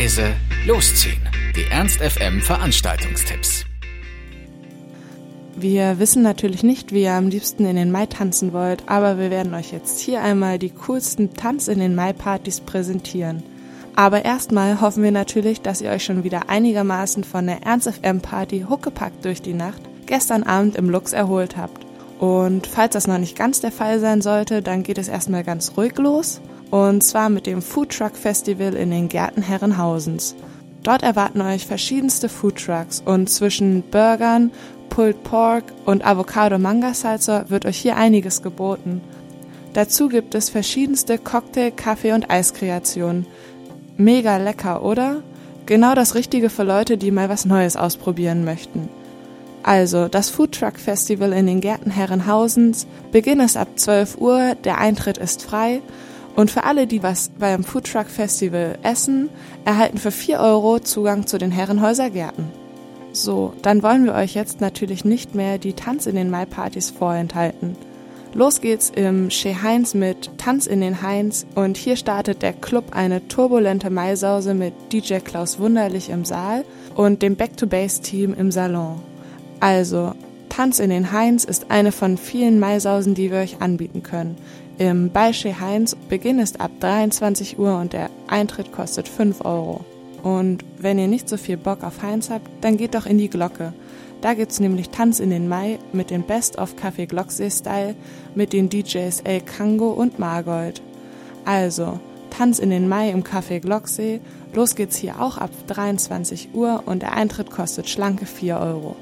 leise, 0.00 0.32
losziehen. 0.66 1.20
Die 1.54 1.70
Ernst 1.70 2.00
FM 2.00 2.40
Veranstaltungstipps. 2.40 3.66
Wir 5.54 5.98
wissen 5.98 6.22
natürlich 6.22 6.62
nicht, 6.62 6.92
wie 6.92 7.02
ihr 7.02 7.12
am 7.12 7.28
liebsten 7.28 7.66
in 7.66 7.76
den 7.76 7.92
Mai 7.92 8.06
tanzen 8.06 8.54
wollt, 8.54 8.84
aber 8.86 9.18
wir 9.18 9.30
werden 9.30 9.52
euch 9.52 9.72
jetzt 9.72 10.00
hier 10.00 10.22
einmal 10.22 10.58
die 10.58 10.70
coolsten 10.70 11.34
Tanz 11.34 11.68
in 11.68 11.80
den 11.80 11.94
Mai-Partys 11.94 12.60
präsentieren. 12.60 13.42
Aber 13.94 14.24
erstmal 14.24 14.80
hoffen 14.80 15.02
wir 15.02 15.12
natürlich, 15.12 15.60
dass 15.60 15.82
ihr 15.82 15.90
euch 15.90 16.04
schon 16.04 16.24
wieder 16.24 16.48
einigermaßen 16.48 17.22
von 17.22 17.46
der 17.46 17.62
Ernst 17.62 17.90
FM 17.90 18.22
Party 18.22 18.64
Huckepackt 18.70 19.22
durch 19.26 19.42
die 19.42 19.52
Nacht 19.52 19.82
gestern 20.06 20.44
Abend 20.44 20.76
im 20.76 20.88
Lux 20.88 21.12
erholt 21.12 21.58
habt. 21.58 21.84
Und 22.18 22.66
falls 22.66 22.94
das 22.94 23.06
noch 23.06 23.18
nicht 23.18 23.36
ganz 23.36 23.60
der 23.60 23.72
Fall 23.72 24.00
sein 24.00 24.22
sollte, 24.22 24.62
dann 24.62 24.82
geht 24.82 24.96
es 24.96 25.08
erstmal 25.08 25.44
ganz 25.44 25.76
ruhig 25.76 25.98
los. 25.98 26.40
Und 26.70 27.02
zwar 27.02 27.28
mit 27.28 27.46
dem 27.46 27.62
Food 27.62 27.90
Truck 27.90 28.16
Festival 28.16 28.74
in 28.74 28.90
den 28.90 29.08
Gärten 29.08 29.42
Herrenhausens. 29.42 30.36
Dort 30.82 31.02
erwarten 31.02 31.40
euch 31.40 31.66
verschiedenste 31.66 32.28
Food 32.28 32.64
Trucks 32.64 33.02
und 33.04 33.28
zwischen 33.28 33.82
Burgern, 33.82 34.50
Pulled 34.88 35.22
Pork 35.22 35.64
und 35.84 36.04
Avocado 36.04 36.58
Manga 36.58 36.94
Salsa 36.94 37.44
wird 37.48 37.66
euch 37.66 37.78
hier 37.78 37.96
einiges 37.96 38.42
geboten. 38.42 39.00
Dazu 39.72 40.08
gibt 40.08 40.34
es 40.34 40.48
verschiedenste 40.48 41.18
Cocktail-, 41.18 41.70
Kaffee- 41.70 42.12
und 42.12 42.30
Eiskreationen. 42.30 43.26
Mega 43.96 44.38
lecker, 44.38 44.82
oder? 44.82 45.22
Genau 45.66 45.94
das 45.94 46.14
Richtige 46.14 46.50
für 46.50 46.64
Leute, 46.64 46.96
die 46.96 47.10
mal 47.10 47.28
was 47.28 47.44
Neues 47.44 47.76
ausprobieren 47.76 48.44
möchten. 48.44 48.88
Also, 49.62 50.08
das 50.08 50.30
Food 50.30 50.52
Truck 50.52 50.78
Festival 50.78 51.32
in 51.32 51.46
den 51.46 51.60
Gärten 51.60 51.90
Herrenhausens, 51.90 52.86
Beginn 53.12 53.40
ist 53.40 53.56
ab 53.56 53.68
12 53.76 54.16
Uhr, 54.18 54.56
der 54.64 54.78
Eintritt 54.78 55.18
ist 55.18 55.42
frei 55.42 55.82
und 56.40 56.50
für 56.50 56.64
alle, 56.64 56.86
die 56.86 57.02
was 57.02 57.28
beim 57.38 57.62
Food 57.62 57.92
Truck 57.92 58.06
Festival 58.06 58.78
essen, 58.82 59.28
erhalten 59.66 59.98
für 59.98 60.10
4 60.10 60.40
Euro 60.40 60.78
Zugang 60.78 61.26
zu 61.26 61.36
den 61.36 61.50
Herrenhäuser 61.50 62.08
Gärten. 62.08 62.48
So, 63.12 63.52
dann 63.60 63.82
wollen 63.82 64.06
wir 64.06 64.14
euch 64.14 64.34
jetzt 64.34 64.62
natürlich 64.62 65.04
nicht 65.04 65.34
mehr 65.34 65.58
die 65.58 65.74
Tanz 65.74 66.06
in 66.06 66.14
den 66.14 66.30
Mai-Partys 66.30 66.92
vorenthalten. 66.92 67.76
Los 68.32 68.62
geht's 68.62 68.88
im 68.88 69.28
Chez 69.28 69.62
Heinz 69.62 69.92
mit 69.92 70.30
Tanz 70.38 70.66
in 70.66 70.80
den 70.80 71.02
Heinz 71.02 71.44
und 71.56 71.76
hier 71.76 71.96
startet 71.96 72.40
der 72.40 72.54
Club 72.54 72.86
eine 72.92 73.28
turbulente 73.28 73.90
Maisause 73.90 74.54
mit 74.54 74.72
DJ 74.94 75.16
Klaus 75.16 75.58
Wunderlich 75.58 76.08
im 76.08 76.24
Saal 76.24 76.64
und 76.94 77.20
dem 77.20 77.36
Back-to-Base-Team 77.36 78.32
im 78.32 78.50
Salon. 78.50 79.02
Also, 79.58 80.14
Tanz 80.50 80.80
in 80.80 80.90
den 80.90 81.12
Heinz 81.12 81.44
ist 81.44 81.70
eine 81.70 81.92
von 81.92 82.18
vielen 82.18 82.58
Maisausen, 82.58 83.14
die 83.14 83.30
wir 83.30 83.38
euch 83.38 83.62
anbieten 83.62 84.02
können. 84.02 84.36
Im 84.78 85.10
Chez 85.14 85.60
Heinz 85.60 85.96
Beginn 86.08 86.38
ist 86.38 86.60
ab 86.60 86.72
23 86.80 87.58
Uhr 87.58 87.78
und 87.78 87.92
der 87.92 88.10
Eintritt 88.26 88.72
kostet 88.72 89.08
5 89.08 89.44
Euro. 89.44 89.84
Und 90.22 90.64
wenn 90.78 90.98
ihr 90.98 91.06
nicht 91.06 91.28
so 91.28 91.36
viel 91.36 91.56
Bock 91.56 91.84
auf 91.84 92.02
Heinz 92.02 92.30
habt, 92.30 92.50
dann 92.62 92.76
geht 92.76 92.94
doch 92.94 93.06
in 93.06 93.16
die 93.16 93.30
Glocke. 93.30 93.72
Da 94.20 94.34
gibt's 94.34 94.60
nämlich 94.60 94.90
Tanz 94.90 95.20
in 95.20 95.30
den 95.30 95.48
Mai 95.48 95.78
mit 95.92 96.10
dem 96.10 96.24
Best 96.24 96.58
of 96.58 96.74
Café 96.74 97.06
Glocksee 97.06 97.50
Style 97.50 97.94
mit 98.34 98.52
den 98.52 98.68
DJs 98.68 99.20
El 99.20 99.40
Kango 99.40 99.90
und 99.90 100.18
Margold. 100.18 100.82
Also, 101.44 102.00
Tanz 102.30 102.58
in 102.58 102.70
den 102.70 102.88
Mai 102.88 103.10
im 103.10 103.22
Café 103.22 103.60
Glocksee. 103.60 104.20
Los 104.52 104.74
geht's 104.74 104.96
hier 104.96 105.22
auch 105.22 105.38
ab 105.38 105.50
23 105.68 106.50
Uhr 106.54 106.82
und 106.86 107.02
der 107.02 107.12
Eintritt 107.12 107.50
kostet 107.50 107.88
schlanke 107.88 108.26
4 108.26 108.58
Euro. 108.58 108.96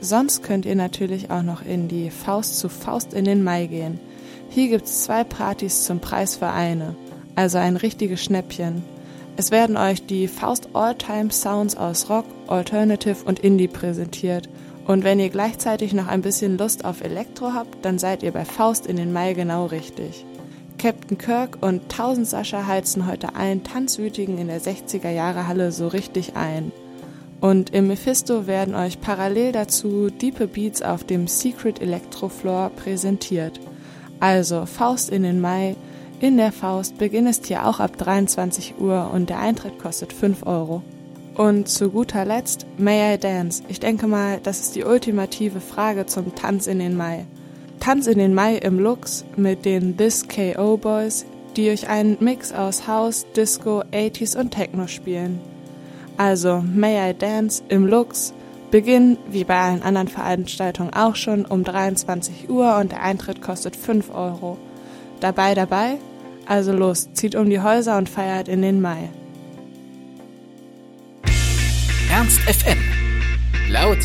Sonst 0.00 0.42
könnt 0.42 0.66
ihr 0.66 0.76
natürlich 0.76 1.30
auch 1.30 1.42
noch 1.42 1.64
in 1.64 1.88
die 1.88 2.10
Faust 2.10 2.58
zu 2.58 2.68
Faust 2.68 3.14
in 3.14 3.24
den 3.24 3.42
Mai 3.42 3.66
gehen. 3.66 3.98
Hier 4.50 4.68
gibt's 4.68 5.04
zwei 5.04 5.24
Partys 5.24 5.84
zum 5.84 6.00
Preis 6.00 6.36
für 6.36 6.48
eine. 6.48 6.94
Also 7.34 7.58
ein 7.58 7.76
richtiges 7.76 8.22
Schnäppchen. 8.22 8.82
Es 9.36 9.50
werden 9.50 9.76
euch 9.76 10.06
die 10.06 10.28
Faust 10.28 10.70
All-Time 10.72 11.30
Sounds 11.30 11.76
aus 11.76 12.08
Rock, 12.08 12.24
Alternative 12.46 13.24
und 13.24 13.40
Indie 13.40 13.68
präsentiert. 13.68 14.48
Und 14.86 15.04
wenn 15.04 15.18
ihr 15.18 15.30
gleichzeitig 15.30 15.92
noch 15.92 16.06
ein 16.06 16.22
bisschen 16.22 16.56
Lust 16.56 16.84
auf 16.84 17.02
Elektro 17.02 17.52
habt, 17.52 17.84
dann 17.84 17.98
seid 17.98 18.22
ihr 18.22 18.32
bei 18.32 18.44
Faust 18.44 18.86
in 18.86 18.96
den 18.96 19.12
Mai 19.12 19.34
genau 19.34 19.66
richtig. 19.66 20.24
Captain 20.78 21.18
Kirk 21.18 21.58
und 21.60 21.82
1000 21.82 22.26
Sascha 22.26 22.66
heizen 22.66 23.06
heute 23.06 23.34
allen 23.34 23.64
Tanzwütigen 23.64 24.38
in 24.38 24.46
der 24.46 24.60
60er 24.60 25.10
Jahre 25.10 25.46
Halle 25.48 25.72
so 25.72 25.88
richtig 25.88 26.36
ein. 26.36 26.70
Und 27.46 27.72
im 27.72 27.86
Mephisto 27.86 28.48
werden 28.48 28.74
euch 28.74 29.00
parallel 29.00 29.52
dazu 29.52 30.10
diepe 30.10 30.48
Beats 30.48 30.82
auf 30.82 31.04
dem 31.04 31.28
Secret 31.28 31.80
Electro 31.80 32.28
Floor 32.28 32.70
präsentiert. 32.70 33.60
Also 34.18 34.66
Faust 34.66 35.10
in 35.10 35.22
den 35.22 35.40
Mai, 35.40 35.76
in 36.18 36.38
der 36.38 36.50
Faust 36.50 36.98
Beginn 36.98 37.28
ist 37.28 37.46
hier 37.46 37.64
auch 37.68 37.78
ab 37.78 37.96
23 37.98 38.80
Uhr 38.80 39.12
und 39.14 39.30
der 39.30 39.38
Eintritt 39.38 39.78
kostet 39.78 40.12
5 40.12 40.44
Euro. 40.44 40.82
Und 41.36 41.68
zu 41.68 41.90
guter 41.90 42.24
Letzt 42.24 42.66
May 42.78 43.14
I 43.14 43.16
Dance. 43.16 43.62
Ich 43.68 43.78
denke 43.78 44.08
mal, 44.08 44.40
das 44.42 44.58
ist 44.58 44.74
die 44.74 44.82
ultimative 44.82 45.60
Frage 45.60 46.06
zum 46.06 46.34
Tanz 46.34 46.66
in 46.66 46.80
den 46.80 46.96
Mai. 46.96 47.26
Tanz 47.78 48.08
in 48.08 48.18
den 48.18 48.34
Mai 48.34 48.56
im 48.56 48.80
Lux 48.80 49.24
mit 49.36 49.64
den 49.64 49.96
This 49.96 50.26
KO 50.26 50.78
Boys, 50.78 51.24
die 51.56 51.70
euch 51.70 51.88
einen 51.88 52.16
Mix 52.18 52.52
aus 52.52 52.88
House, 52.88 53.24
Disco, 53.36 53.82
80s 53.92 54.36
und 54.36 54.50
Techno 54.50 54.88
spielen. 54.88 55.38
Also 56.16 56.62
May 56.62 57.10
I 57.10 57.14
Dance 57.14 57.62
im 57.68 57.86
Lux. 57.86 58.32
Beginn, 58.70 59.16
wie 59.28 59.44
bei 59.44 59.58
allen 59.58 59.82
anderen 59.82 60.08
Veranstaltungen 60.08 60.92
auch 60.92 61.14
schon, 61.14 61.44
um 61.44 61.62
23 61.62 62.50
Uhr 62.50 62.76
und 62.78 62.92
der 62.92 63.02
Eintritt 63.02 63.40
kostet 63.40 63.76
5 63.76 64.10
Euro. 64.12 64.58
Dabei, 65.20 65.54
dabei? 65.54 65.98
Also 66.46 66.72
los, 66.72 67.12
zieht 67.12 67.34
um 67.34 67.48
die 67.48 67.60
Häuser 67.60 67.96
und 67.96 68.08
feiert 68.08 68.48
in 68.48 68.62
den 68.62 68.80
Mai. 68.80 69.08
Ernst 72.10 72.40
FM. 72.40 72.78
Laut, 73.70 73.98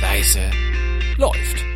leise, 0.00 0.40
läuft. 1.16 1.67